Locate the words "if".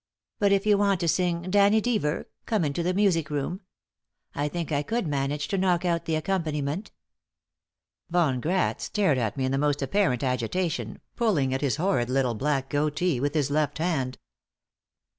0.51-0.65